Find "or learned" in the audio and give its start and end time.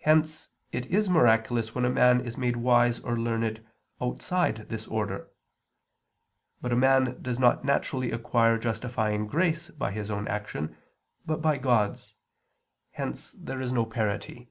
3.00-3.66